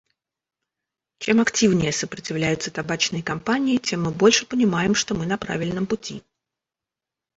[1.19, 6.23] Чем активнее сопротивляются табачные компании, тем мы больше понимаем, что мы на правильном пути.